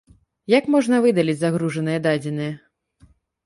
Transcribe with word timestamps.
Як 0.53 0.69
можна 0.75 1.01
выдаліць 1.05 1.37
загружаныя 1.43 2.03
дадзеныя? 2.09 2.61